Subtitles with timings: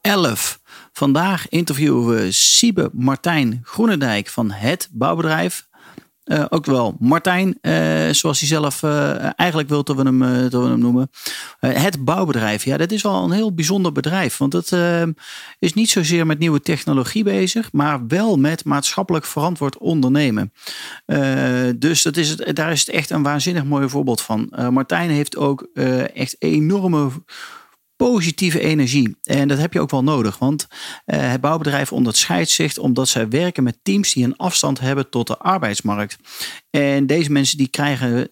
[0.00, 0.60] 11.
[0.92, 5.68] Vandaag interviewen we Siebe Martijn Groenendijk van het bouwbedrijf.
[6.24, 10.18] Uh, ook wel Martijn, uh, zoals hij zelf uh, eigenlijk wil dat we hem,
[10.50, 11.10] dat we hem noemen.
[11.60, 14.36] het bouwbedrijf, ja, dat is wel een heel bijzonder bedrijf.
[14.36, 14.72] Want het
[15.58, 20.52] is niet zozeer met nieuwe technologie bezig, maar wel met maatschappelijk verantwoord ondernemen.
[21.76, 24.52] dus dat is het, daar is het echt een waanzinnig mooi voorbeeld van.
[24.70, 25.68] Martijn heeft ook
[26.14, 27.10] echt enorme
[28.06, 29.16] positieve energie.
[29.22, 33.28] En dat heb je ook wel nodig, want uh, het bouwbedrijf onderscheidt zich omdat zij
[33.28, 36.18] werken met teams die een afstand hebben tot de arbeidsmarkt.
[36.70, 38.28] En deze mensen die krijgen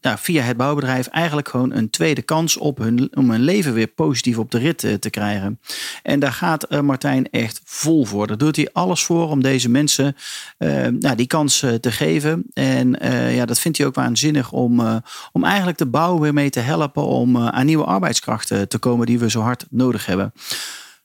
[0.00, 3.86] ja, via het bouwbedrijf eigenlijk gewoon een tweede kans op hun, om hun leven weer
[3.86, 5.60] positief op de rit te, te krijgen.
[6.02, 8.26] En daar gaat uh, Martijn echt vol voor.
[8.26, 10.16] Daar doet hij alles voor om deze mensen
[10.98, 12.44] nou, die kans te geven.
[12.52, 12.96] En
[13.34, 17.02] ja, dat vindt hij ook waanzinnig om, om eigenlijk de bouw weer mee te helpen
[17.02, 20.32] om aan nieuwe arbeidskrachten te komen die we zo hard nodig hebben.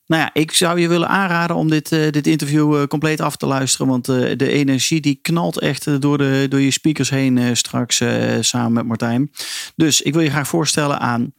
[0.05, 3.87] Nou ja, ik zou je willen aanraden om dit, dit interview compleet af te luisteren.
[3.87, 8.01] Want de energie die knalt echt door, de, door je speakers heen straks
[8.39, 9.31] samen met Martijn.
[9.75, 11.33] Dus ik wil je graag voorstellen aan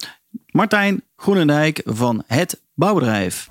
[0.47, 3.48] Martijn Groenendijk van Het Bouwbedrijf.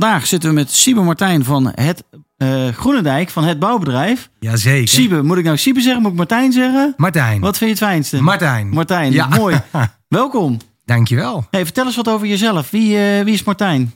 [0.00, 2.04] Vandaag zitten we met Siebe Martijn van het
[2.38, 4.30] uh, Groenendijk van het bouwbedrijf.
[4.40, 4.88] Jazeker.
[4.88, 6.02] Siebe, moet ik nou Siebe zeggen?
[6.02, 6.94] Moet ik Martijn zeggen?
[6.96, 7.40] Martijn.
[7.40, 8.22] Wat vind je het fijnste?
[8.22, 8.68] Martijn.
[8.68, 9.26] Martijn, ja.
[9.26, 9.60] mooi.
[10.08, 10.58] Welkom.
[10.84, 11.46] Dankjewel.
[11.50, 12.70] Hey, vertel eens wat over jezelf.
[12.70, 13.94] Wie, uh, wie is Martijn?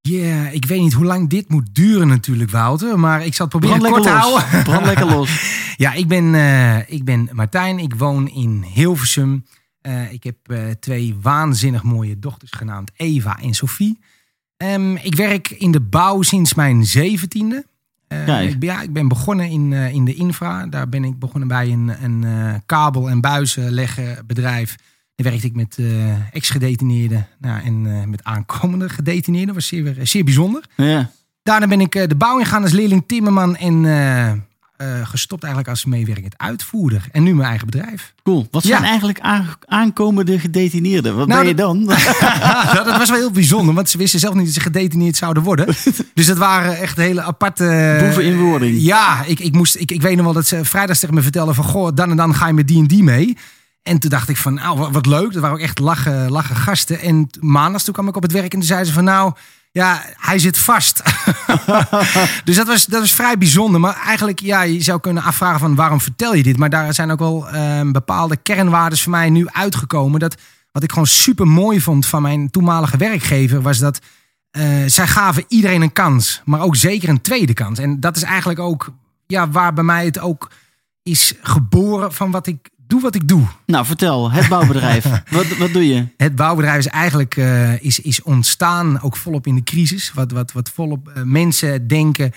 [0.00, 2.98] Ja, yeah, ik weet niet hoe lang dit moet duren natuurlijk, Wouter.
[2.98, 4.44] Maar ik zal het proberen kort te houden.
[4.64, 5.30] Brand lekker los.
[5.76, 7.78] ja, ik ben, uh, ik ben Martijn.
[7.78, 9.44] Ik woon in Hilversum.
[9.82, 10.36] Uh, ik heb
[10.80, 13.98] twee waanzinnig mooie dochters genaamd Eva en Sophie.
[14.56, 17.66] Um, ik werk in de bouw sinds mijn zeventiende.
[18.08, 20.66] Uh, ik, ja, ik ben begonnen in, uh, in de infra.
[20.66, 24.76] Daar ben ik begonnen bij een, een uh, kabel- en buizenleggen bedrijf.
[25.14, 25.78] Daar werkte ik met
[26.32, 29.46] ex-gedetineerden nou, en met aankomende gedetineerden.
[29.46, 30.64] Dat was zeer, zeer bijzonder.
[30.76, 31.10] Ja.
[31.42, 33.84] Daarna ben ik de bouw ingegaan als leerling timmerman en
[34.78, 37.06] uh, gestopt eigenlijk als meewerkend uitvoerder.
[37.12, 38.14] En nu mijn eigen bedrijf.
[38.22, 38.48] Cool.
[38.50, 39.20] Wat zijn eigenlijk
[39.66, 41.16] aankomende gedetineerden?
[41.16, 41.84] Wat nou, ben je dan?
[41.84, 41.98] dat,
[42.86, 45.66] dat was wel heel bijzonder, want ze wisten zelf niet dat ze gedetineerd zouden worden.
[46.14, 47.96] Dus dat waren echt hele aparte...
[48.00, 48.80] Boeven in wording.
[48.80, 51.54] Ja, ik, ik, moest, ik, ik weet nog wel dat ze vrijdag tegen me vertelden
[51.54, 51.64] van...
[51.64, 53.36] Goh, dan en dan ga je met die en die mee.
[53.82, 55.32] En toen dacht ik van, nou, wat, wat leuk.
[55.32, 57.00] Dat waren ook echt lachen, lachen gasten.
[57.00, 59.04] En maandags toen kwam ik op het werk en toen zeiden ze van...
[59.04, 59.32] Nou,
[59.74, 61.02] ja, hij zit vast.
[62.44, 63.80] dus dat was, dat was vrij bijzonder.
[63.80, 66.56] Maar eigenlijk, ja, je zou kunnen afvragen van waarom vertel je dit?
[66.56, 70.20] Maar daar zijn ook wel um, bepaalde kernwaarden voor mij nu uitgekomen.
[70.20, 70.36] Dat
[70.72, 73.98] wat ik gewoon super mooi vond van mijn toenmalige werkgever was dat
[74.52, 77.78] uh, zij gaven iedereen een kans, maar ook zeker een tweede kans.
[77.78, 78.92] En dat is eigenlijk ook
[79.26, 80.50] ja, waar bij mij het ook
[81.02, 83.46] is geboren van wat ik doe wat ik doe.
[83.66, 85.04] Nou, vertel, het bouwbedrijf.
[85.30, 86.06] wat, wat doe je?
[86.16, 90.12] Het bouwbedrijf is eigenlijk uh, is, is ontstaan ook volop in de crisis.
[90.12, 92.32] Wat, wat, wat volop uh, mensen denken,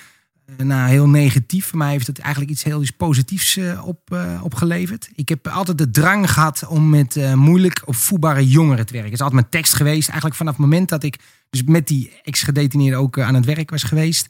[0.45, 1.65] uh, nou heel negatief.
[1.65, 5.09] Voor mij heeft het eigenlijk iets heel iets positiefs op, opgeleverd.
[5.15, 9.11] Ik heb altijd de drang gehad om met moeilijk opvoedbare jongeren te werken.
[9.11, 10.07] Het is altijd mijn tekst geweest.
[10.07, 11.19] Eigenlijk vanaf het moment dat ik
[11.49, 14.27] dus met die ex-gedetineerden ook aan het werk was geweest.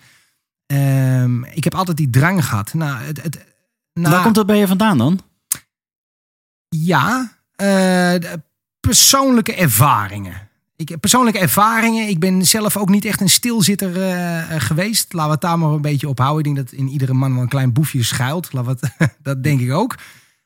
[0.65, 2.73] Ehm, ik heb altijd die drang gehad.
[2.73, 3.45] Nou, het, het,
[3.94, 5.21] nou, Waar komt dat bij je vandaan dan?
[6.85, 8.13] Ja, uh,
[8.79, 10.47] persoonlijke ervaringen.
[10.75, 12.07] Ik persoonlijke ervaringen.
[12.07, 15.13] Ik ben zelf ook niet echt een stilzitter uh, geweest.
[15.13, 16.45] Laten we het daar maar een beetje op houden.
[16.45, 18.53] Ik denk dat in iedere man wel een klein boefje schuilt.
[18.53, 19.95] Laten we dat denk ik ook.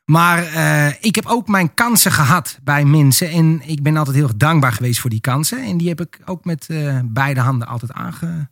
[0.05, 3.29] Maar uh, ik heb ook mijn kansen gehad bij mensen.
[3.29, 5.63] En ik ben altijd heel erg dankbaar geweest voor die kansen.
[5.63, 6.67] En die heb ik ook met
[7.03, 8.49] beide handen altijd aange,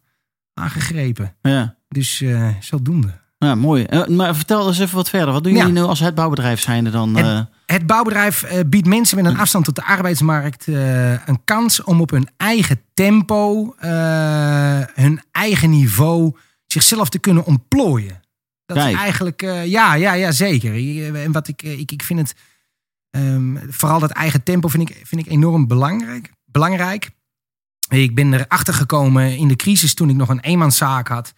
[0.53, 1.35] aangegrepen.
[1.41, 1.75] Ja.
[1.87, 2.23] Dus
[2.59, 3.19] zodoende.
[3.45, 3.85] Ja, mooi.
[4.07, 5.33] maar vertel eens even wat verder.
[5.33, 7.15] Wat doen jullie nu als het bouwbedrijf zijnde dan?
[7.15, 12.01] Het, het bouwbedrijf uh, biedt mensen met een afstand tot de arbeidsmarkt een kans om
[12.01, 13.75] op hun eigen tempo,
[14.93, 18.21] hun eigen niveau, zichzelf te kunnen ontplooien.
[18.65, 18.93] Dat Kijk.
[18.93, 20.73] is eigenlijk, ja, ja, ja, zeker.
[21.15, 22.35] En wat ik, ik, ik vind het,
[23.09, 26.31] um, vooral dat eigen tempo vind ik, vind ik enorm belangrijk.
[26.45, 27.09] belangrijk.
[27.89, 31.33] Ik ben erachter gekomen in de crisis toen ik nog een eenmanszaak had.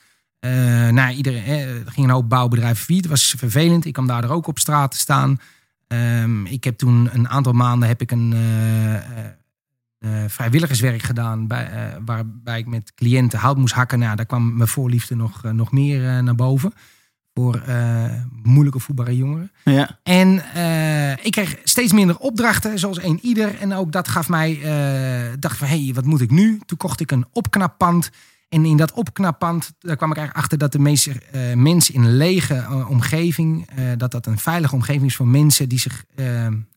[0.46, 0.52] Uh,
[0.90, 1.46] nou, iedereen,
[1.86, 3.04] er ging een hoop bouwbedrijven failliet.
[3.04, 3.86] Het was vervelend.
[3.86, 5.40] Ik kwam daar ook op straat te staan.
[5.88, 9.04] Ehm, ik heb toen een aantal maanden heb ik een eh, eh,
[10.00, 11.48] eh, vrijwilligerswerk gedaan.
[11.48, 14.00] Bij, eh, waarbij ik met cliënten hout moest hakken.
[14.00, 16.74] Nou, daar kwam mijn voorliefde nog, eh, nog meer eh, naar boven.
[17.34, 18.06] Voor eh,
[18.44, 19.52] moeilijke voetbare jongeren.
[19.64, 20.00] Ja.
[20.04, 23.60] En eh, ik kreeg steeds minder opdrachten, zoals een ieder.
[23.60, 26.60] En ook dat gaf mij, eh dacht van, hé, hey, wat moet ik nu?
[26.66, 28.10] Toen kocht ik een opknappand.
[28.54, 32.04] En in dat opknappand daar kwam ik eigenlijk achter dat de meeste eh, mensen in
[32.04, 36.06] een lege eh, omgeving, eh, dat dat een veilige omgeving is voor mensen die, zich,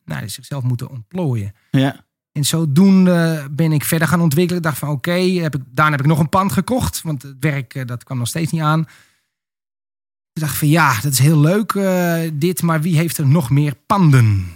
[0.05, 1.53] nou, die zichzelf moeten ontplooien.
[1.71, 2.05] Ja.
[2.32, 4.62] En zodoende ben ik verder gaan ontwikkelen.
[4.62, 7.03] Ik dacht van oké, heb ik daarna heb ik nog een pand gekocht.
[7.03, 8.81] Want het werk dat kwam nog steeds niet aan.
[10.32, 11.73] Ik dacht van ja, dat is heel leuk
[12.32, 12.62] dit.
[12.62, 14.47] Maar wie heeft er nog meer panden?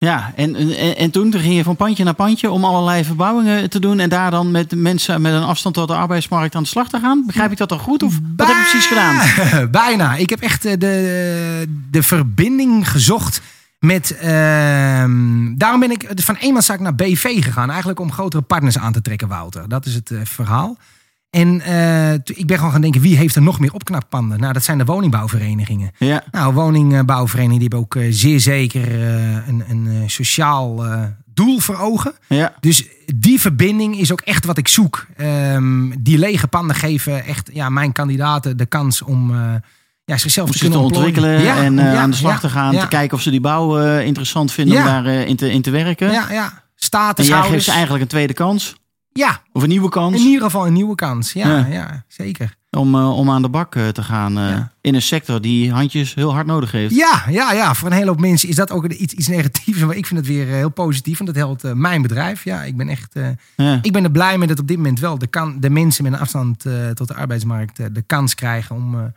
[0.00, 3.80] Ja, en, en, en toen, ging je van pandje naar pandje om allerlei verbouwingen te
[3.80, 4.00] doen.
[4.00, 6.98] En daar dan met mensen met een afstand tot de arbeidsmarkt aan de slag te
[6.98, 7.22] gaan.
[7.26, 8.02] Begrijp ik dat dan goed?
[8.02, 9.70] Of wat heb je precies gedaan?
[9.70, 10.14] Bijna.
[10.14, 13.40] Ik heb echt eh, de, de verbinding gezocht
[13.78, 14.16] met...
[14.16, 17.68] ehm, daarom ben ik van eenmanszaak naar BV gegaan.
[17.68, 19.68] Eigenlijk om grotere partners aan te trekken, Wouter.
[19.68, 20.76] Dat is het eh, verhaal.
[21.30, 24.40] En eh, ik ben gewoon gaan denken, wie heeft er nog meer opknappanden?
[24.40, 25.90] Nou, dat zijn de woningbouwverenigingen.
[25.98, 30.84] Ja, Nou, woningbouwverenigingen die hebben ook eh, zeer zeker eh, een, een sociaal
[31.34, 32.12] doel voor ogen.
[32.28, 32.54] ja.
[32.60, 32.84] Dus
[33.16, 35.06] die verbinding is ook echt wat ik zoek.
[35.16, 39.32] Ehm, die lege panden geven echt ja, mijn kandidaten de kans om
[40.04, 42.78] ja, zichzelf te kunnen ontwikkelen Ja, en ja, aan de slag ja, te gaan.
[42.78, 44.86] Te kijken of ze die bouw interessant vinden om Ja.
[45.02, 46.10] daar eh, in, te, in te werken.
[46.10, 46.62] ja, ja.
[47.14, 48.74] en jij geeft ze eigenlijk een tweede kans.
[49.12, 50.14] Ja, Of een nieuwe kans.
[50.20, 51.32] in ieder geval een nieuwe kans.
[51.32, 51.66] Ja, Ja.
[51.66, 52.04] ja.
[52.08, 52.56] zeker.
[52.70, 54.72] Om, eh, om aan de bak eh, te gaan eh, Ja.
[54.80, 56.94] in een sector die handjes heel hard nodig heeft.
[56.94, 59.80] Ja, ja, ja, voor een hele hoop mensen is dat ook iets, iets negatiefs.
[59.80, 61.18] Maar ik vind het weer heel positief.
[61.18, 62.44] Want dat helpt mijn bedrijf.
[62.44, 63.14] Ja, ik ben echt...
[63.56, 63.78] Ja.
[63.82, 66.12] Ik ben er blij mee dat op dit moment wel de, kan, de mensen met
[66.12, 66.64] een afstand
[66.94, 69.12] tot de arbeidsmarkt de kans krijgen om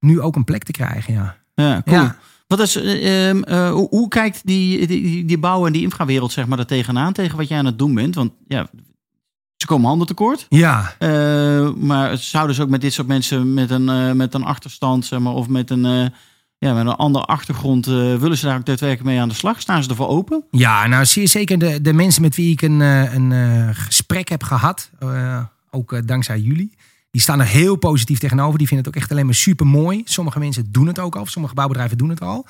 [0.00, 1.14] nu ook een plek te krijgen.
[1.14, 1.36] Ja.
[1.54, 2.08] Ja, cool.
[2.46, 6.32] Wat is, eh, ehm, eh, hoe, hoe kijkt die, die, die, bouw- en die infrawereld
[6.32, 8.14] zeg maar, daar tegenaan, tegen wat jij aan het doen bent?
[8.14, 8.68] Want ja,
[9.60, 10.46] ze komen handen tekort.
[10.48, 14.44] Ja, Eh, maar zouden ze ook met dit soort mensen met een, eh, met een
[14.44, 16.06] achterstand zeg maar, of met een, eh,
[16.58, 19.60] ja, met een andere achtergrond, willen ze daar ook daadwerkelijk mee aan de slag?
[19.60, 20.44] Staan ze ervoor open?
[20.50, 24.90] ja nou zeer zeker de, de mensen met wie ik een, een gesprek heb gehad,
[24.98, 26.74] eh, ook dankzij jullie.
[27.10, 28.58] Die staan er heel positief tegenover.
[28.58, 30.02] Die vinden het ook echt alleen maar super mooi.
[30.04, 31.26] Sommige mensen doen het ook al.
[31.26, 32.46] Sommige bouwbedrijven doen het al.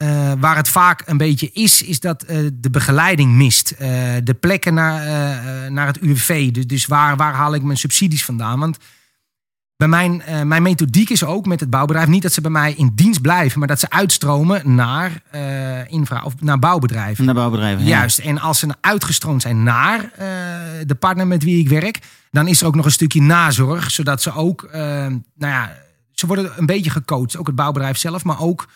[0.00, 3.70] Eh, waar het vaak een beetje is, is dat eh, de begeleiding mist.
[3.70, 3.88] Eh,
[4.24, 6.50] de plekken naar, naar het UWV.
[6.50, 8.58] Dus, dus waar, waar haal ik mijn subsidies vandaan?
[8.58, 8.78] Want
[9.76, 12.92] bij mijn, mijn methodiek is ook met het bouwbedrijf niet dat ze bij mij in
[12.94, 15.22] dienst blijven, maar dat ze uitstromen naar
[15.88, 17.24] infra of naar bouwbedrijven.
[17.24, 17.84] Naar bouwbedrijven.
[17.84, 17.88] ja.
[17.88, 18.18] Juist.
[18.18, 20.12] En als ze uitgestroomd zijn naar
[20.86, 21.98] de partner met wie ik werk,
[22.30, 25.76] dan is er ook nog een stukje nazorg, zodat ze ook, nou ja,
[26.12, 27.36] ze worden een beetje gecoacht.
[27.36, 28.68] Ook het bouwbedrijf zelf, maar ook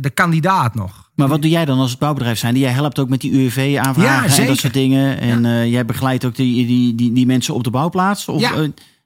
[0.00, 1.10] de kandidaat nog.
[1.14, 2.56] Maar wat doe jij dan als het bouwbedrijf zijn?
[2.56, 5.20] Jij helpt ook met die UWV-aanvragen Ja, en dat soort dingen.
[5.20, 8.28] En eh, jij begeleidt ook die, die, die, die mensen op de bouwplaats?
[8.28, 8.52] Of, Ja.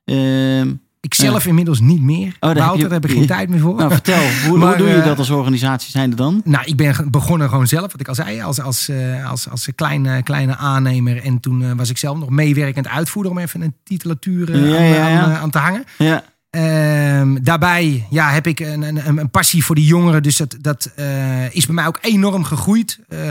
[0.04, 2.36] eh, ehm, Ik zelf inmiddels niet meer.
[2.38, 3.74] daar heb Wouter, je- daar heb ik geen tijd meer voor.
[3.76, 6.40] nou, vertel, hoe, hoe doe je eh, dat als organisatie zijnde dan?
[6.44, 9.68] Nou, ik ben begonnen gewoon zelf, wat ik al zei, als, als, eh, als, als
[9.74, 11.22] kleine, kleine aannemer.
[11.24, 14.84] En toen eh, was ik zelf nog meewerkend uitvoerder om even een titulatuur eh, aan,
[14.84, 15.20] ja, ja.
[15.22, 15.84] Aan, eh, aan te hangen.
[15.98, 20.22] Ja, Ehm, daarbij ja, heb ik een, een, een passie voor die jongeren.
[20.22, 22.98] Dus dat, dat eh, is bij mij ook enorm gegroeid.
[23.08, 23.30] Eh,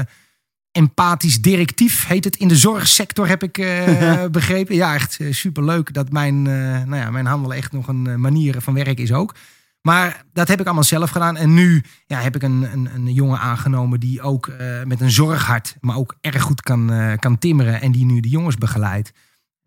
[0.71, 4.75] empathisch directief heet het in de zorgsector, heb ik eh, begrepen.
[4.75, 8.73] Ja, echt super superleuk dat mijn, nou ja, mijn handel echt nog een manier van
[8.73, 9.35] werken is ook.
[9.81, 11.37] Maar dat heb ik allemaal zelf gedaan.
[11.37, 14.51] En nu ja, heb ik een, een, een jongen aangenomen die ook
[14.85, 17.81] met een zorghart, maar ook erg goed kan, kan timmeren.
[17.81, 19.11] En die nu de jongens begeleidt.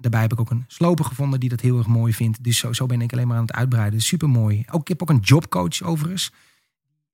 [0.00, 2.44] Daarbij heb ik ook een sloper gevonden die dat heel erg mooi vindt.
[2.44, 4.00] Dus zo, zo ben ik alleen maar aan het uitbreiden.
[4.00, 4.64] Super mooi.
[4.70, 6.30] Ook, ik heb ook een jobcoach overigens.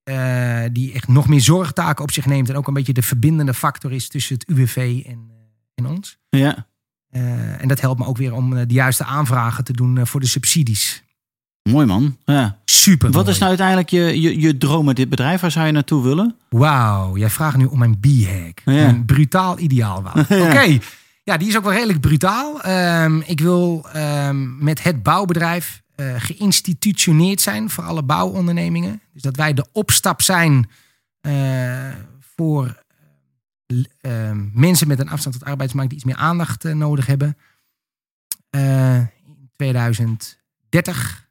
[0.03, 2.49] eh, die echt nog meer zorgtaken op zich neemt.
[2.51, 5.35] En ook een beetje de verbindende factor is tussen het UWV en, eh,
[5.75, 6.19] en ons.
[6.31, 6.67] ja.
[7.11, 10.27] Eh, en dat helpt me ook weer om de juiste aanvragen te doen voor de
[10.27, 11.03] subsidies.
[11.63, 12.17] Mooi man.
[12.25, 12.59] Ja.
[12.65, 13.11] Super.
[13.11, 15.41] Wat is nou uiteindelijk je, je, je droom met dit bedrijf?
[15.41, 16.37] Waar zou je naartoe willen?
[16.49, 18.61] Wauw, jij vraagt nu om mijn B-hack.
[18.65, 18.89] Ja.
[18.89, 20.03] Een brutaal ideaal.
[20.29, 20.47] Ja.
[20.47, 20.79] Oké,
[21.27, 22.63] ja, die is ook wel redelijk brutaal.
[22.63, 29.01] Ehm, ik wil ehm, met het bouwbedrijf eh, geïnstitutioneerd zijn voor alle bouwondernemingen.
[29.13, 30.71] Dus dat wij de opstap zijn
[31.21, 31.95] eh,
[32.37, 32.83] voor
[33.67, 37.37] eh, ehm, mensen met een afstand tot arbeidsmarkt die iets meer aandacht nodig hebben.
[38.51, 41.29] In 2030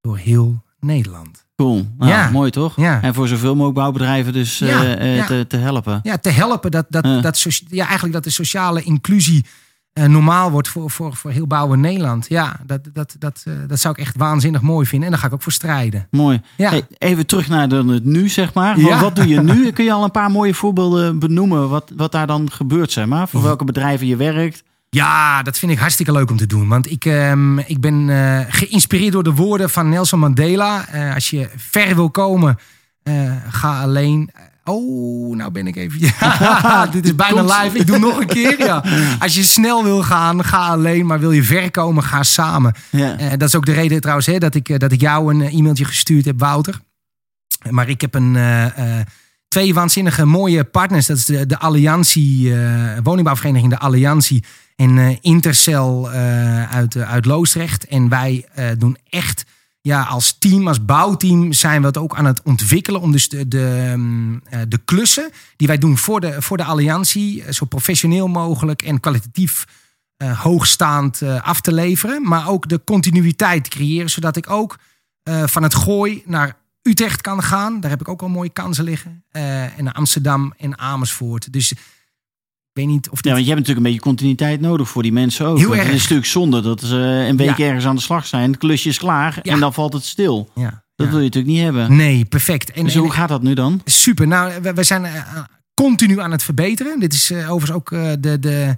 [0.00, 1.44] door heel Nederland.
[1.56, 1.86] Cool.
[1.98, 2.30] Nou, Ja.
[2.30, 2.76] Mooi toch?
[2.76, 3.02] Ja.
[3.02, 5.24] En voor zoveel mogelijk bouwbedrijven dus Ja, ja.
[5.26, 6.00] Te, te helpen.
[6.02, 7.20] ja, te helpen dat, dat, Ja.
[7.20, 9.44] dat, ja, eigenlijk dat de sociale inclusie
[9.92, 12.28] eh, normaal wordt voor, voor, voor heel bouwen Nederland.
[12.28, 15.04] Ja, dat, dat, dat, dat zou ik echt waanzinnig mooi vinden.
[15.06, 16.06] En daar ga ik ook voor strijden.
[16.10, 16.40] Mooi.
[16.56, 16.68] Ja.
[16.70, 18.80] Hey, even terug naar het nu, zeg maar.
[18.80, 18.88] Ja.
[18.88, 19.70] Wat, wat doe je nu?
[19.72, 23.28] Kun je al een paar mooie voorbeelden benoemen wat, wat daar dan gebeurt, zeg maar?
[23.28, 24.62] Voor welke bedrijven je werkt?
[24.90, 26.68] Ja, dat vind ik hartstikke leuk om te doen.
[26.68, 30.88] Want ik, ehm, ik ben eh, geïnspireerd door de woorden van Nelson Mandela.
[30.88, 32.58] Eh, als je ver wil komen,
[33.02, 34.30] eh, ga alleen.
[34.64, 36.00] Oh, nou ben ik even.
[36.18, 37.78] Ja, dit is bijna live.
[37.78, 38.58] Ik doe nog een keer.
[38.58, 38.84] Ja.
[39.18, 41.06] Als je snel wil gaan, ga alleen.
[41.06, 42.74] Maar wil je ver komen, ga samen.
[42.90, 43.36] Ja.
[43.36, 46.24] Dat is ook de reden trouwens hè, dat, ik, dat ik jou een e-mailtje gestuurd
[46.24, 46.80] heb, Wouter.
[47.70, 48.38] Maar ik heb een,
[49.48, 51.06] twee waanzinnige mooie partners.
[51.06, 52.54] Dat is de, de Alliantie,
[53.02, 54.44] woningbouwvereniging De Alliantie
[54.76, 57.86] en eh, Intercel eh, uit, eh, uit Loosdrecht.
[57.86, 59.44] En wij doen echt,
[59.80, 63.00] ja, als team, als bouwteam zijn we het ook aan het ontwikkelen.
[63.00, 67.64] Om dus de, mm, de klussen die wij doen voor de, voor de Alliantie zo
[67.64, 69.66] professioneel mogelijk en kwalitatief
[70.24, 72.28] hoogstaand af te leveren.
[72.28, 74.78] Maar ook de continuïteit te creëren, zodat ik ook
[75.44, 77.80] van het gooi naar Utrecht kan gaan.
[77.80, 79.24] Daar heb ik ook al mooie kansen liggen.
[79.76, 81.52] En Amsterdam en Amersfoort.
[81.52, 81.74] Dus
[82.76, 83.24] weet niet of dit...
[83.24, 85.58] Ja, want je hebt natuurlijk een beetje continuïteit nodig voor die mensen ook.
[85.58, 85.84] Heel erg.
[85.84, 86.96] Het is natuurlijk zonde dat ze
[87.28, 87.66] een week Ja.
[87.66, 88.50] ergens aan de slag zijn.
[88.50, 89.52] Het klusje is klaar Ja.
[89.52, 90.50] en dan valt het stil.
[90.54, 91.96] ja, Dat wil je natuurlijk niet hebben.
[91.96, 92.70] Nee, perfect.
[92.70, 93.80] En, Dus en- hoe gaat dat nu dan?
[93.84, 94.26] Super.
[94.26, 95.12] Nou, we, we zijn eh,
[95.74, 97.00] continu aan het verbeteren.
[97.00, 98.76] Dit is eh, overigens ook eh, de, de,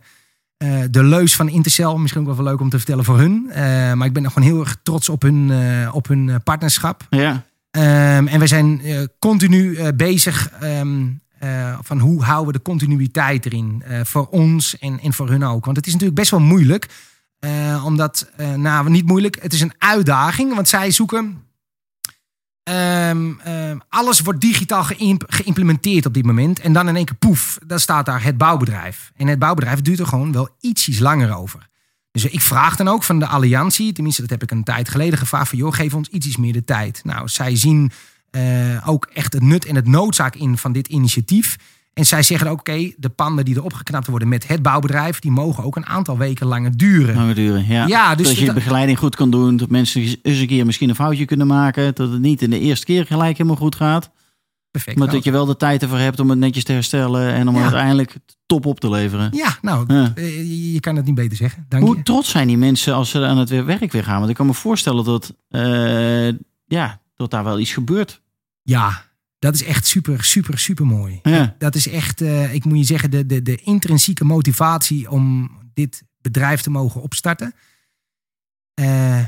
[0.91, 1.99] de leus van Intercel.
[1.99, 3.43] Misschien ook wel leuk om te vertellen voor hun.
[3.99, 5.53] Maar ik ben nog gewoon heel erg trots op hun,
[5.93, 7.07] op hun partnerschap.
[7.11, 7.43] Ja.
[7.71, 8.81] Ehm, en we zijn
[9.19, 11.07] continu bezig ehm,
[11.39, 13.83] eh, van hoe houden we de continuïteit erin.
[13.87, 15.65] eh, voor ons en, en voor hun ook.
[15.65, 16.87] Want het is natuurlijk best wel moeilijk.
[17.39, 20.55] eh, omdat, nou niet moeilijk, het is een uitdaging.
[20.55, 21.43] Want zij zoeken...
[22.63, 26.61] ehm, alles wordt digitaal geïmp- geïmplementeerd op dit moment.
[26.61, 29.13] En dan in één keer poef, dan staat daar het bouwbedrijf.
[29.17, 31.69] En het bouwbedrijf duurt er gewoon wel ietsjes langer over.
[32.11, 35.19] Dus ik vraag dan ook van de Alliantie, tenminste dat heb ik een tijd geleden
[35.19, 37.01] gevraagd, van joh, geef ons ietsjes meer de tijd.
[37.05, 37.91] Nou, zij zien
[38.31, 41.57] eh, ook echt het nut en het noodzaak in van dit initiatief.
[41.95, 45.31] En zij zeggen ook, oké, de panden die erop geknapt worden met het bouwbedrijf, die
[45.31, 47.15] mogen ook een aantal weken langer duren.
[47.15, 47.67] Langer duren.
[47.67, 47.87] Ja.
[47.87, 49.57] Ja, dus dat je de begeleiding goed kan doen.
[49.57, 51.95] Dat mensen eens een keer misschien een foutje kunnen maken.
[51.95, 54.11] Dat het niet in de eerste keer gelijk helemaal goed gaat.
[54.71, 54.97] Perfect.
[54.97, 57.33] Maar Nou, dat je wel de tijd ervoor hebt om het netjes te herstellen.
[57.33, 57.63] En om Ja.
[57.63, 58.17] uiteindelijk
[58.47, 59.31] top op te leveren.
[59.33, 60.13] Ja, nou, Ja.
[60.15, 61.67] eh, je, kan het niet beter zeggen.
[61.69, 62.03] Dank Hoe je.
[62.03, 64.19] trots zijn die mensen als ze aan het werk weer gaan?
[64.19, 66.29] Want ik kan me voorstellen dat, eh,
[66.67, 68.21] ja, dat daar wel iets gebeurt.
[68.63, 69.05] Ja,
[69.39, 71.21] dat is echt super, super, super mooi.
[71.23, 71.55] Ja.
[71.59, 76.03] Dat is echt, eh, ik moet je zeggen, de, de, de intrinsieke motivatie om dit
[76.21, 77.55] bedrijf te mogen opstarten,
[78.75, 79.21] eh,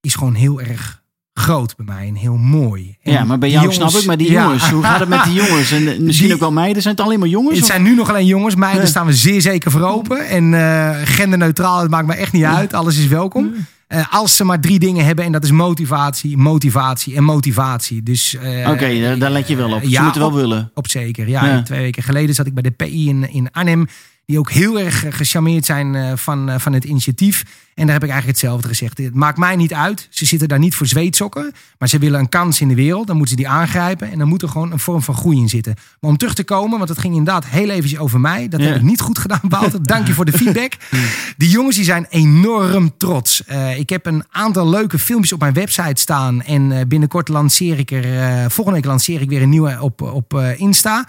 [0.00, 2.96] is gewoon heel erg groot bij mij en heel mooi.
[3.02, 4.42] En ja, maar bij jou jongens- snap ik, maar die Ja.
[4.42, 5.70] jongens, hoe gaat het met die jongens?
[5.72, 7.54] En eh, misschien Die- ook wel meiden, zijn het alleen maar jongens?
[7.54, 8.54] Het of- zijn nu nog alleen jongens.
[8.54, 8.88] Meiden Ja.
[8.88, 10.28] staan we zeer zeker voor open.
[10.28, 12.72] En genderneutraal, het maakt me echt niet uit.
[12.74, 13.54] Alles is welkom.
[13.86, 18.02] Eh, als ze maar drie dingen hebben, en dat is motivatie, motivatie en motivatie.
[18.02, 19.82] Dus, eh, Oké, daar, daar let je wel op.
[19.82, 20.70] Ze ja, moeten wel op- willen.
[20.74, 21.44] Op zeker, ja.
[21.46, 21.62] Ja.
[21.62, 23.86] Twee weken geleden zat ik bij de PI in, in Arnhem.
[24.26, 27.42] Die ook heel erg eh, gecharmeerd zijn eh, van, eh, van het initiatief.
[27.74, 28.98] En daar heb ik eigenlijk hetzelfde gezegd.
[28.98, 30.06] Het maakt mij niet uit.
[30.10, 31.52] Ze zitten daar niet voor zweetsokken.
[31.78, 33.06] Maar ze willen een kans in de wereld.
[33.06, 34.10] Dan moeten ze die aangrijpen.
[34.10, 35.74] En dan moet er gewoon een vorm van groei in zitten.
[36.00, 38.48] Maar om terug te komen, want het ging inderdaad heel eventjes over mij.
[38.48, 38.66] Dat Ja.
[38.66, 39.82] heb ik niet goed gedaan, Wouter.
[39.92, 40.72] Dank je voor de feedback.
[41.36, 43.42] Die jongens die zijn enorm trots.
[43.76, 46.42] Ik heb een aantal leuke filmpjes op mijn website staan.
[46.42, 48.04] En binnenkort lanceer ik er...
[48.50, 51.08] volgende week lanceer ik weer een nieuwe op, op Insta.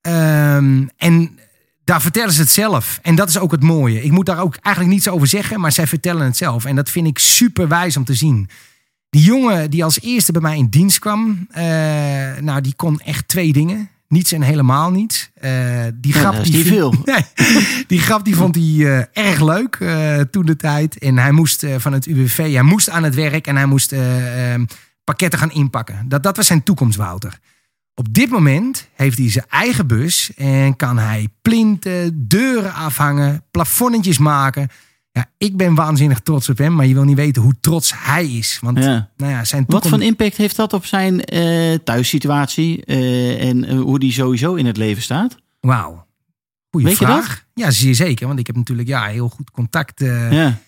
[0.00, 1.38] Ehm, en
[1.90, 2.98] daar vertellen ze het zelf.
[3.02, 4.02] En dat is ook het mooie.
[4.02, 6.64] Ik moet daar ook eigenlijk niets over zeggen, maar zij vertellen het zelf.
[6.64, 8.48] En dat vind ik super wijs om te zien.
[9.08, 11.64] Die jongen die als eerste bij mij in dienst kwam, eh,
[12.40, 13.88] nou, die kon echt twee dingen.
[14.08, 15.30] Niets en helemaal niets.
[15.34, 15.50] Eh,
[15.94, 16.94] die grap die vind- veel.
[17.04, 17.24] Nee,
[17.86, 18.64] die grap die vond hij
[19.14, 19.76] eh, erg leuk
[20.30, 20.98] toen de tijd.
[20.98, 23.94] En hij moest van het UWV, hij moest aan het werk en hij moest
[25.04, 26.04] pakketten gaan inpakken.
[26.08, 27.38] Dat, dat was zijn toekomst, Wouter.
[27.94, 34.18] Op dit moment heeft hij zijn eigen bus en kan hij plinten, deuren afhangen, plafonnetjes
[34.18, 34.68] maken.
[35.12, 38.26] Ja, ik ben waanzinnig trots op hem, maar je wil niet weten hoe trots hij
[38.26, 38.58] is.
[38.62, 39.08] Want Ja.
[39.16, 43.80] nou ja, zijn Wat voor impact heeft dat op zijn eh, thuissituatie eh, en eh,
[43.80, 45.36] hoe die sowieso in het leven staat?
[45.60, 46.06] Wauw.
[46.70, 47.44] Goeie Weet je vraag.
[47.54, 48.26] Ja, zeer zeker.
[48.26, 50.00] Want ik heb natuurlijk ja, heel goed contact.
[50.30, 50.58] Ja.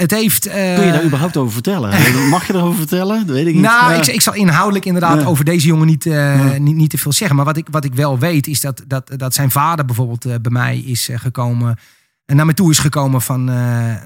[0.00, 0.46] Het heeft...
[0.46, 1.90] eh, Kun je daar überhaupt over vertellen?
[2.28, 3.26] Mag je erover vertellen?
[3.26, 3.62] Dat weet ik niet.
[3.62, 3.98] Nou, Ja.
[3.98, 5.26] ik, ik zal inhoudelijk inderdaad Ja.
[5.26, 6.12] over deze jongen niet, eh,
[6.52, 6.58] Ja.
[6.58, 7.36] niet, niet te veel zeggen.
[7.36, 10.34] Maar wat ik, wat ik wel weet is dat, dat, dat zijn vader bijvoorbeeld eh,
[10.42, 11.78] bij mij is gekomen.
[12.26, 13.44] En naar me toe is gekomen van...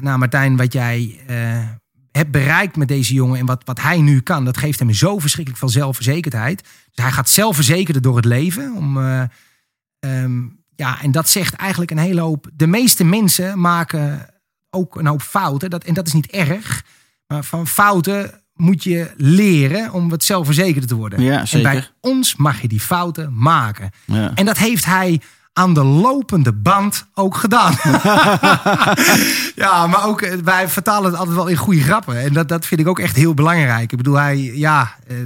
[0.01, 1.21] nou Martijn, wat jij
[2.13, 3.39] hebt bereikt met deze jongen...
[3.39, 6.63] en wat, wat hij nu kan, dat geeft hem zo verschrikkelijk veel zelfverzekerdheid.
[6.63, 8.73] Dus hij gaat zelfverzekerder door het leven.
[8.77, 9.23] Om, eh,
[10.01, 10.41] ehm,
[10.77, 12.51] ja, en dat zegt eigenlijk een hele hoop.
[12.55, 14.27] De meeste mensen maken
[14.75, 15.71] ook een hoop fouten.
[15.71, 16.85] Dat, en dat is niet erg.
[17.27, 21.23] Maar van fouten moet je leren om wat zelfverzekerder te worden.
[21.23, 23.91] Ja, En bij ons mag je die fouten maken.
[24.05, 24.31] Ja.
[24.35, 25.21] En dat heeft hij
[25.53, 27.73] aan de lopende band ook gedaan.
[29.65, 32.21] ja, maar ook eh, wij vertalen het altijd wel in goede grappen.
[32.21, 33.93] En dat, dat vind ik ook echt heel belangrijk.
[33.93, 35.17] Ik bedoel, hij, ja, eh,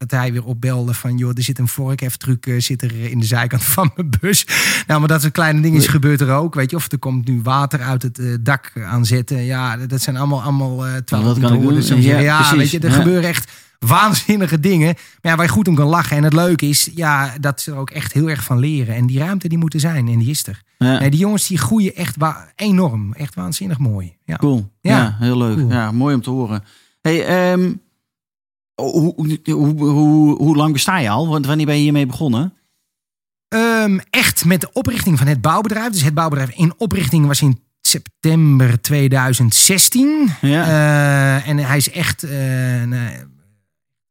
[0.00, 3.26] dat hij weer opbelde van, joh, er zit een vorkheftruc eh, zit er in de
[3.26, 4.46] zijkant van mijn bus.
[4.86, 6.76] Nou, maar dat soort kleine dingen gebeurt er ook, weet je.
[6.76, 9.42] Of er komt nu water uit het eh, dak aan zetten.
[9.44, 11.74] Ja, dat zijn allemaal, allemaal eh wat het kan ik doen?
[11.74, 12.56] Ja, zeggen, ja, precies.
[12.56, 12.96] weet je, er Ja.
[13.02, 14.86] gebeuren echt waanzinnige dingen.
[15.22, 16.16] Maar ja, waar je goed om kan lachen.
[16.16, 18.94] En het leuke is, ja, dat ze er ook echt heel erg van leren.
[18.94, 20.08] En die ruimte die moet er zijn.
[20.08, 20.62] En die is er.
[20.78, 20.98] Ja.
[20.98, 23.12] Nee, die jongens die groeien echt wa- enorm.
[23.12, 24.16] Echt waanzinnig mooi.
[24.24, 24.36] Ja.
[24.36, 24.70] Cool.
[24.80, 25.16] Ja, Ja.
[25.18, 25.56] heel leuk.
[25.56, 25.70] Cool.
[25.70, 26.64] Ja, mooi om te horen.
[27.00, 27.72] Hey, ehm,
[28.80, 31.28] hoe, hoe, hoe, hoe, lang besta je al?
[31.28, 32.54] Want wanneer ben je hiermee begonnen?
[33.48, 35.92] Ehm, echt met de oprichting van het bouwbedrijf.
[35.92, 40.28] Dus het bouwbedrijf in oprichting was in september 2016.
[40.40, 40.64] Ja.
[40.64, 42.30] Eh, en hij is echt eh,
[42.82, 43.10] nou,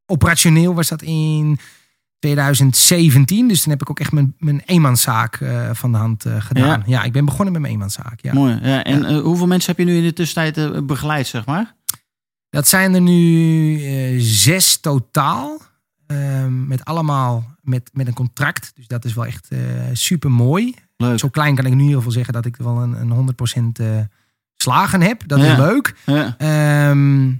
[0.05, 1.59] operationeel was dat in
[2.19, 3.47] 2017.
[3.47, 6.83] Dus toen heb ik ook echt mijn, mijn eenmanszaak eh, van de hand eh, gedaan.
[6.85, 6.99] Ja.
[6.99, 7.03] Ja.
[7.03, 8.19] ik ben begonnen met mijn eenmanszaak.
[8.21, 8.33] Ja.
[8.33, 8.59] Mooi.
[8.61, 11.75] Ja, en eh, hoeveel mensen heb je nu in de tussentijd eh, begeleid, zeg maar?
[12.49, 15.61] Dat zijn er nu eh, zes totaal.
[16.07, 18.71] Ehm, met allemaal met, met een contract.
[18.75, 19.47] Dus dat is wel echt
[19.93, 20.73] super mooi.
[20.97, 21.19] Leuk.
[21.19, 23.85] Zo klein kan ik nu in ieder geval zeggen dat ik wel een, een 100%
[23.85, 23.99] eh
[24.55, 25.23] slagen heb.
[25.27, 25.51] Dat Ja.
[25.51, 25.95] is leuk.
[26.05, 26.35] Ja.
[26.37, 27.31] Ehm,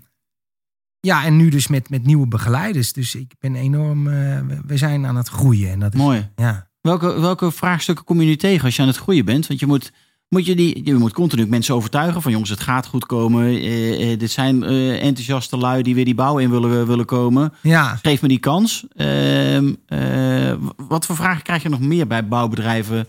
[1.00, 2.94] ja, en nu dus met, met nieuwe begeleiders.
[2.94, 4.08] Dus ik ben enorm.
[4.08, 4.14] eh,
[4.48, 5.72] we- we zijn aan het groeien.
[5.72, 6.30] En dat is, Mooi.
[6.36, 6.68] Ja.
[6.82, 9.48] Welke, welke vraagstukken kom je nu tegen als je aan het groeien bent?
[9.48, 9.92] Want je moet,
[10.30, 13.46] moet je, die, je moet continu mensen overtuigen van jongens, het gaat goed komen.
[13.46, 17.54] Eh, eh, dit zijn eh, enthousiaste lui die weer die bouw in willen, willen komen.
[17.62, 18.86] ja, Geef me die kans.
[18.96, 23.08] Ehm, eh, wat voor vragen krijg je nog meer bij bouwbedrijven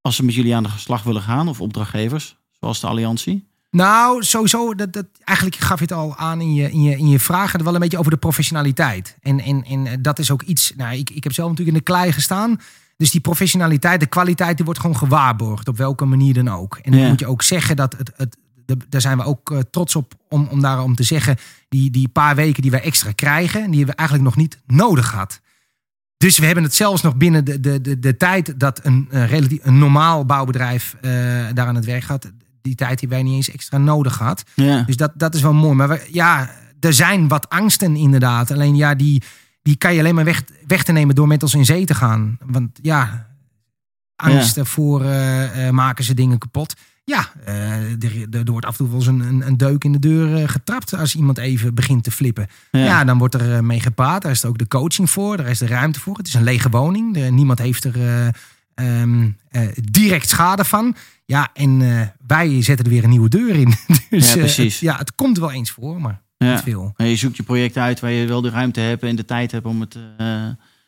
[0.00, 1.48] als ze met jullie aan de slag willen gaan?
[1.48, 3.46] Of opdrachtgevers, zoals de Alliantie?
[3.70, 7.08] Nou, sowieso, dat, dat, eigenlijk gaf je het al aan in je, in je, in
[7.08, 9.16] je vragen, wel een beetje over de professionaliteit.
[9.20, 11.92] En, en, en dat is ook iets, nou, ik, ik heb zelf natuurlijk in de
[11.92, 12.60] klei gestaan.
[12.98, 16.78] Dus die professionaliteit, de kwaliteit, die wordt gewoon gewaarborgd, op welke manier dan ook.
[16.82, 17.08] En dan Ja.
[17.08, 18.36] moet je ook zeggen dat het, het
[18.88, 21.36] daar zijn we ook eh, trots op om, om daarom te zeggen,
[21.68, 25.06] die, die paar weken die wij extra krijgen, die hebben we eigenlijk nog niet nodig
[25.08, 25.40] gehad.
[26.16, 29.30] Dus we hebben het zelfs nog binnen de, de, de, de tijd dat een, eh,
[29.30, 31.10] relatief, een normaal bouwbedrijf eh,
[31.54, 32.30] daar aan het werk gaat,
[32.62, 34.22] die tijd die wij niet eens extra nodig.
[34.54, 34.82] Ja.
[34.82, 35.74] Dus dat, dat is wel mooi.
[35.74, 38.50] Maar we, ja, er zijn wat angsten inderdaad.
[38.50, 39.22] Alleen ja, die,
[39.62, 41.94] die kan je alleen maar weg, weg te nemen door met ons in zee te
[41.94, 42.38] gaan.
[42.44, 43.26] Want ja,
[44.16, 46.74] angsten voor eh, eh, maken ze dingen kapot.
[47.04, 49.98] Ja, eh, er, wordt af en toe wel eens een, een, een deuk in de
[49.98, 52.46] deur getrapt als iemand even begint te flippen.
[52.70, 52.84] Ja.
[52.84, 54.22] Ja, dan wordt er mee gepraat.
[54.22, 55.36] Daar is er ook de coaching voor.
[55.36, 56.16] Daar is de ruimte voor.
[56.16, 57.16] Het is een lege woning.
[57.16, 58.28] Er- niemand heeft er eh,
[58.74, 60.94] ehm, eh, direct schade van.
[61.24, 61.78] Ja, en
[62.26, 63.74] wij zetten er weer een nieuwe deur in.
[64.10, 64.72] dus Ja, precies.
[64.72, 66.62] het, ja, het komt wel eens voor, maar Ja.
[66.62, 66.92] veel.
[66.96, 69.52] En je zoekt je project uit waar je wel de ruimte hebt en de tijd
[69.52, 70.26] hebt om, het, eh,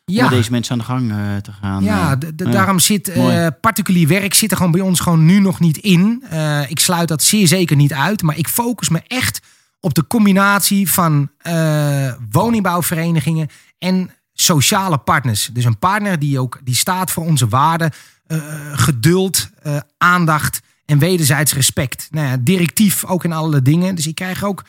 [0.05, 1.85] Ja, met deze mensen aan de gang eh, te gaan.
[1.85, 3.13] ja, Eh, daarom zit
[3.61, 6.25] particulier werk zit er gewoon bij ons gewoon nu nog niet in.
[6.69, 9.41] Ik sluit dat zeer zeker niet uit, maar ik focus me echt
[9.81, 11.31] op de combinatie van
[12.31, 15.51] woningbouwverenigingen en sociale partners.
[15.53, 17.93] Dus een partner die ook die staat voor onze waarden,
[18.73, 19.51] geduld,
[19.99, 22.09] aandacht en wederzijds respect.
[22.11, 23.95] Nou ja, directief ook in alle dingen.
[23.95, 24.65] Dus ik krijg ook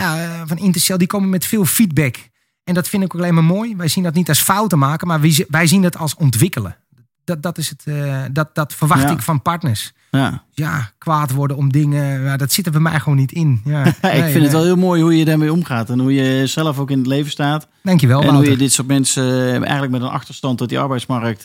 [0.00, 2.16] ja, eh, van Intercell, die komen met veel feedback.
[2.64, 3.76] En dat vind ik ook alleen maar mooi.
[3.76, 6.76] Wij zien dat niet als fouten maken, maar wij, zi- wij zien dat als ontwikkelen.
[7.24, 9.10] Dat, dat, is het, eh, dat, dat verwacht Ja.
[9.10, 9.92] ik van partners.
[10.10, 10.44] Ja.
[10.50, 13.60] Ja, kwaad worden om dingen, ja, dat zit er bij mij gewoon niet in.
[13.64, 16.46] Ja, ik nee, vind het wel heel mooi hoe je daarmee omgaat en hoe je
[16.46, 17.68] zelf ook in het leven staat.
[17.82, 21.44] Dankjewel, en hoe je dit soort mensen eh, eigenlijk met een achterstand tot die arbeidsmarkt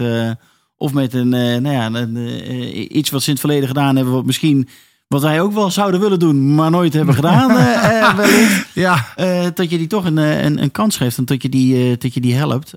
[0.77, 4.25] of met een, nou ja, een, iets wat ze in het verleden gedaan hebben, wat
[4.25, 4.69] misschien
[5.11, 8.67] wat wij ook wel zouden willen doen, maar nooit hebben gedaan, eh, eh, wellicht.
[8.73, 11.97] Ja, Eh, dat je die toch een, een, een kans geeft en dat je die,
[11.97, 12.73] dat je die helpt.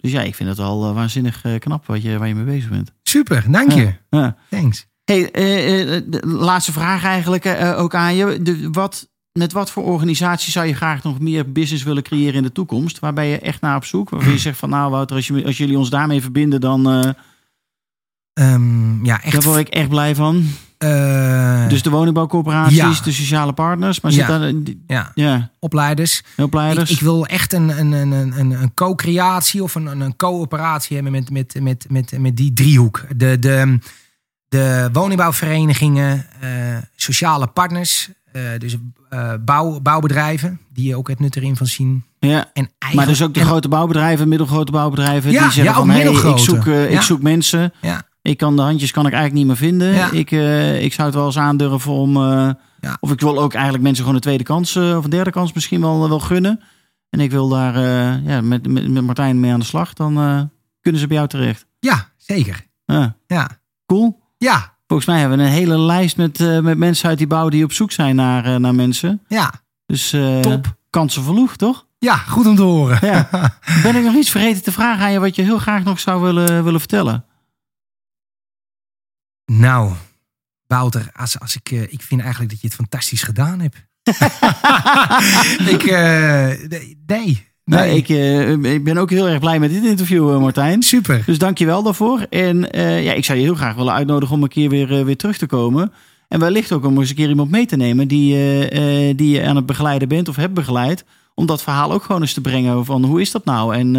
[0.00, 2.92] Dus ja, ik vind het al waanzinnig knap wat je, waar je mee bezig bent.
[3.02, 3.94] super, dank je.
[4.10, 4.36] Ja.
[4.50, 4.86] Thanks.
[5.04, 8.42] Hey, eh, de laatste vraag eigenlijk ook aan je.
[8.42, 12.42] De, wat, met wat voor organisatie zou je graag nog meer business willen creëren in
[12.42, 12.98] de toekomst?
[12.98, 14.10] Waar ben je echt naar op zoek?
[14.10, 17.10] Waarvan je zegt van nou Wouter, als, je, als jullie ons daarmee verbinden, dan eh,
[18.32, 19.32] Ehm, ja, echt.
[19.32, 20.44] daar word ik echt blij van.
[20.82, 22.92] Eh, Dus de woningbouwcorporaties, ja.
[23.04, 24.00] de sociale partners.
[24.00, 24.38] Maar zit Ja.
[24.38, 24.52] daar,
[24.86, 26.22] ja, ja, opleiders.
[26.36, 26.90] hulpleiders.
[26.90, 31.12] Ik, ik wil echt een, een, een, een, een- co-creatie of een, een, coöperatie hebben
[31.12, 33.04] met, met, met, met, met die driehoek.
[33.16, 33.78] De, de,
[34.48, 36.48] de woningbouwverenigingen, eh,
[36.96, 38.76] sociale partners, eh, dus
[39.40, 42.04] bouw, bouwbedrijven die ook het nut erin van zien.
[42.18, 42.50] Ja.
[42.52, 46.02] En Maar dus ook de en- grote bouwbedrijven, middelgrote bouwbedrijven, Ja, die zeggen van hey,
[46.32, 47.72] ik, zoek, ik zoek mensen.
[47.80, 49.92] Ja, Ik kan de handjes kan ik eigenlijk niet meer vinden.
[49.94, 50.10] Ja.
[50.10, 52.16] Ik, eh, ik zou het wel eens aandurven om.
[52.16, 52.96] eh, Ja.
[53.00, 55.52] Of ik wil ook eigenlijk mensen gewoon een tweede kans eh, of een derde kans
[55.52, 56.60] misschien wel, wel gunnen.
[57.10, 57.78] En ik wil daar
[58.24, 59.92] ja, met, met, met Martijn mee aan de slag.
[59.92, 60.14] Dan
[60.80, 61.66] kunnen ze bij jou terecht.
[61.80, 62.66] ja zeker.
[62.84, 63.48] Ja, Ja,
[63.86, 64.20] cool.
[64.38, 67.64] ja, Volgens mij hebben we een hele lijst met, met mensen uit die bouw die
[67.64, 69.20] op zoek zijn naar, naar mensen.
[69.28, 69.52] ja.
[69.86, 70.76] Dus Top.
[70.90, 71.86] kansen verloeg, toch?
[71.98, 72.98] Ja, goed om te horen.
[73.00, 73.28] Ja.
[73.82, 76.22] Ben ik nog iets vergeten te vragen aan je wat je heel graag nog zou
[76.22, 77.24] willen, willen vertellen?
[79.46, 79.92] Nou,
[80.72, 83.76] Wouter, als, als ik, eh, ik vind eigenlijk dat je het fantastisch gedaan hebt.
[85.74, 87.50] ik, eh, nee, nee.
[87.64, 90.82] Nee, ik, eh, ik ben ook heel erg blij met dit interview, Martijn.
[90.82, 91.22] Super.
[91.26, 92.26] Dus dank je wel daarvoor.
[92.30, 92.68] En
[93.02, 95.46] ja, ik zou je heel graag willen uitnodigen om een keer weer, weer terug te
[95.46, 95.92] komen.
[96.28, 98.34] En wellicht ook om eens een keer iemand mee te nemen die,
[99.14, 101.04] die je aan het begeleiden bent of hebt begeleid.
[101.34, 103.74] Om dat verhaal ook gewoon eens te brengen van hoe is dat nou?
[103.74, 103.96] En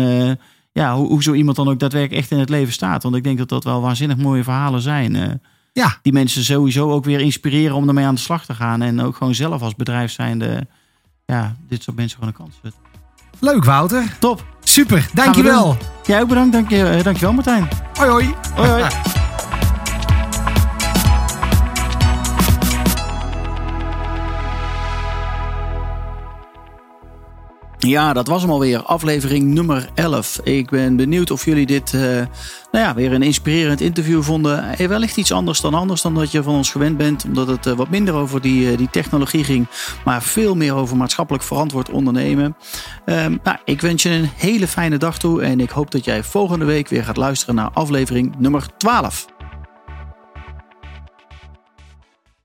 [0.73, 3.03] ja, hoe, hoe zo iemand dan ook daadwerkelijk echt in het leven staat.
[3.03, 5.15] Want ik denk dat dat wel waanzinnig mooie verhalen zijn.
[5.15, 5.29] eh,
[5.73, 8.81] Ja, die mensen sowieso ook weer inspireren om ermee aan de slag te gaan.
[8.81, 10.67] En ook gewoon zelf als bedrijf zijnde,
[11.25, 12.81] ja, dit soort mensen gewoon een kans zetten.
[13.39, 14.15] leuk Wouter.
[14.19, 14.45] Top.
[14.63, 15.77] Super, dankjewel.
[16.05, 16.53] Jij ook bedankt.
[16.53, 17.67] Dank je, eh, dankjewel Martijn.
[17.93, 18.33] Hoi hoi.
[18.55, 18.83] Hoi hoi.
[27.87, 28.83] Ja, dat was hem alweer.
[28.83, 30.39] Aflevering nummer 11.
[30.43, 32.01] Ik ben benieuwd of jullie dit eh,
[32.71, 34.77] nou ja, weer een inspirerend interview vonden.
[34.77, 37.25] Eh, wellicht iets anders dan anders dan dat je van ons gewend bent.
[37.25, 39.67] Omdat het eh, wat minder over die, die technologie ging.
[40.05, 42.55] Maar veel meer over maatschappelijk verantwoord ondernemen.
[43.05, 45.41] Ehm, nou, ik wens je een hele fijne dag toe.
[45.41, 49.25] En ik hoop dat jij volgende week weer gaat luisteren naar aflevering nummer 12.